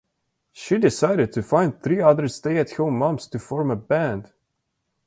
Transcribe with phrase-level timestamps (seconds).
[0.51, 4.33] She decided to find three other stay-at-home moms to form a band.